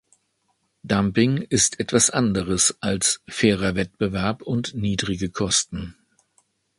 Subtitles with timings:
[0.83, 5.95] Dumping ist etwas anderes als fairer Wettbewerb und niedrigere Kosten.